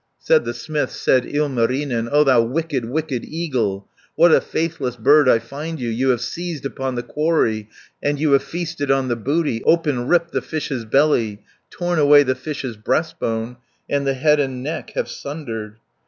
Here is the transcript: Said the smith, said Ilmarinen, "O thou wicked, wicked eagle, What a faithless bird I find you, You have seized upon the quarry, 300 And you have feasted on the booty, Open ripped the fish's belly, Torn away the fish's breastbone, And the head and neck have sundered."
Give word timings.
Said 0.17 0.45
the 0.45 0.53
smith, 0.55 0.89
said 0.91 1.27
Ilmarinen, 1.27 2.09
"O 2.11 2.23
thou 2.23 2.41
wicked, 2.41 2.85
wicked 2.85 3.23
eagle, 3.23 3.87
What 4.15 4.31
a 4.31 4.41
faithless 4.41 4.95
bird 4.95 5.29
I 5.29 5.37
find 5.37 5.79
you, 5.79 5.89
You 5.89 6.09
have 6.09 6.21
seized 6.21 6.65
upon 6.65 6.95
the 6.95 7.03
quarry, 7.03 7.69
300 8.01 8.09
And 8.09 8.19
you 8.19 8.31
have 8.31 8.41
feasted 8.41 8.89
on 8.89 9.09
the 9.09 9.15
booty, 9.15 9.63
Open 9.63 10.07
ripped 10.07 10.31
the 10.31 10.41
fish's 10.41 10.85
belly, 10.85 11.43
Torn 11.69 11.99
away 11.99 12.23
the 12.23 12.33
fish's 12.33 12.77
breastbone, 12.77 13.57
And 13.87 14.07
the 14.07 14.15
head 14.15 14.39
and 14.39 14.63
neck 14.63 14.89
have 14.95 15.07
sundered." 15.07 15.75